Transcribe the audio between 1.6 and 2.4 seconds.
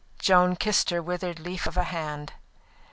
of a hand.